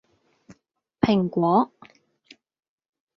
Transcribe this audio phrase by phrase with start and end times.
[1.01, 1.71] 蘋果